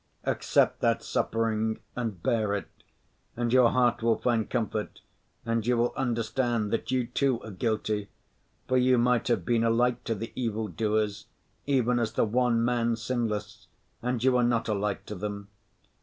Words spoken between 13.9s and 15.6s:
and you were not a light to them.